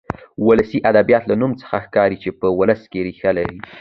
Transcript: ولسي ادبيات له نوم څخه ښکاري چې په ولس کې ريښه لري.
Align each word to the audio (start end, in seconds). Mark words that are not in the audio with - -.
ولسي 0.45 0.79
ادبيات 0.91 1.23
له 1.29 1.35
نوم 1.41 1.51
څخه 1.61 1.77
ښکاري 1.85 2.17
چې 2.23 2.29
په 2.39 2.47
ولس 2.59 2.81
کې 2.91 2.99
ريښه 3.07 3.31
لري. 3.37 3.57